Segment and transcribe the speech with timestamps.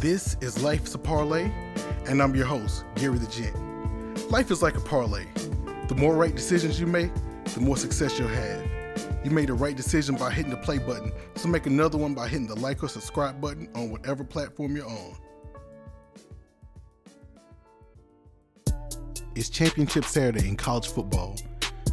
[0.00, 1.50] This is Life's a Parlay,
[2.06, 4.30] and I'm your host, Gary the Gent.
[4.30, 5.24] Life is like a parlay.
[5.88, 7.10] The more right decisions you make,
[7.52, 8.64] the more success you'll have.
[9.24, 12.28] You made the right decision by hitting the play button, so make another one by
[12.28, 15.16] hitting the like or subscribe button on whatever platform you're on.
[19.34, 21.34] It's Championship Saturday in college football.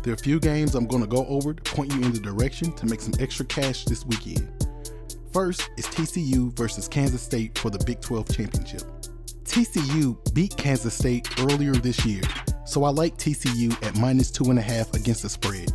[0.03, 2.19] There are a few games I'm going to go over to point you in the
[2.19, 4.64] direction to make some extra cash this weekend.
[5.35, 8.83] First is TCU versus Kansas State for the Big 12 championship.
[9.43, 12.21] TCU beat Kansas State earlier this year,
[12.65, 15.73] so I like TCU at minus two and a half against the spread.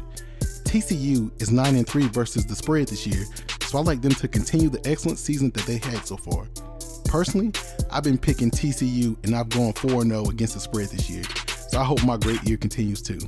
[0.64, 3.22] TCU is 9 and 3 versus the spread this year,
[3.60, 6.46] so I like them to continue the excellent season that they had so far.
[7.04, 7.52] Personally,
[7.90, 11.24] I've been picking TCU and I've gone 4 0 against the spread this year,
[11.68, 13.20] so I hope my great year continues too.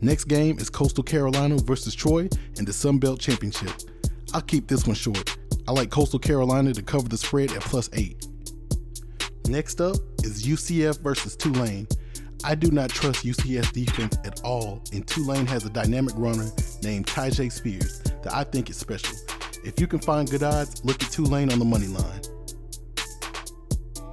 [0.00, 3.74] Next game is Coastal Carolina versus Troy in the Sun Belt Championship.
[4.32, 5.36] I'll keep this one short.
[5.68, 8.26] I like Coastal Carolina to cover the spread at plus 8.
[9.46, 11.86] Next up is UCF versus Tulane.
[12.44, 16.50] I do not trust UCF defense at all, and Tulane has a dynamic runner
[16.82, 19.16] named Tyjae Spears that I think is special.
[19.64, 22.20] If you can find good odds, look at Tulane on the money line.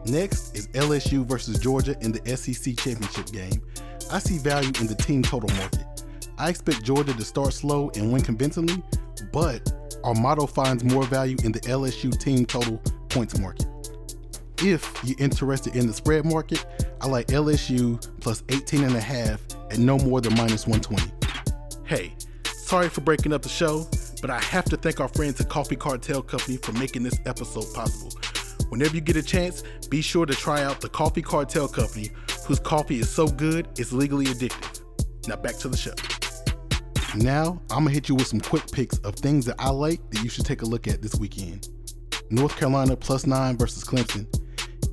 [0.06, 3.62] Next is LSU versus Georgia in the SEC championship game.
[4.12, 5.86] I see value in the team total market.
[6.38, 8.84] I expect Georgia to start slow and win convincingly,
[9.34, 9.72] but
[10.04, 12.78] our model finds more value in the LSU team total
[13.10, 13.66] points market.
[14.62, 16.66] If you're interested in the spread market,
[17.02, 19.42] I like LSU plus 18 and a half
[19.72, 21.12] at no more than minus 120.
[21.86, 23.88] Hey, sorry for breaking up the show,
[24.22, 27.74] but I have to thank our friends at Coffee Cartel Company for making this episode
[27.74, 28.12] possible.
[28.70, 32.12] Whenever you get a chance, be sure to try out the Coffee Cartel Company,
[32.46, 34.82] whose coffee is so good it's legally addictive.
[35.28, 35.94] Now back to the show.
[37.16, 40.24] Now, I'm gonna hit you with some quick picks of things that I like that
[40.24, 41.68] you should take a look at this weekend.
[42.30, 44.28] North Carolina plus 9 versus Clemson,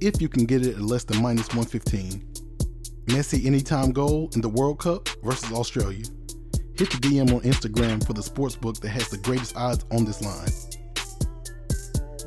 [0.00, 2.26] if you can get it at less than minus 115.
[3.06, 6.04] Messi anytime goal in the World Cup versus Australia.
[6.76, 10.04] Hit the DM on Instagram for the sports book that has the greatest odds on
[10.04, 10.48] this line.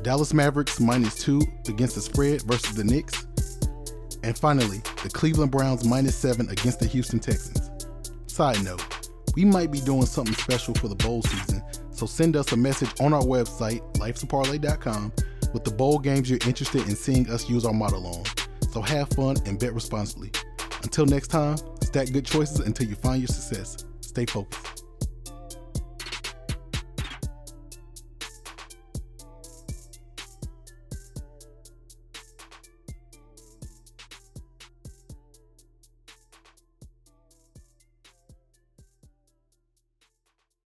[0.02, 3.26] Dallas Mavericks minus 2 against the spread versus the Knicks.
[4.22, 7.70] And finally, the Cleveland Browns minus 7 against the Houston Texans.
[8.26, 8.82] Side note,
[9.34, 12.90] we might be doing something special for the bowl season, so send us a message
[13.00, 15.12] on our website, lifesaparlay.com,
[15.52, 18.24] with the bowl games you're interested in seeing us use our model on.
[18.72, 20.30] So have fun and bet responsibly.
[20.82, 23.84] Until next time, stack good choices until you find your success.
[24.00, 24.69] Stay focused.